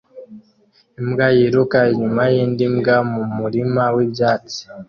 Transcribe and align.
Imbwa 0.99 1.27
yiruka 1.35 1.79
inyuma 1.93 2.23
yindi 2.33 2.63
mbwa 2.75 2.97
mumurima 3.11 3.83
wibyatsi 3.95 4.59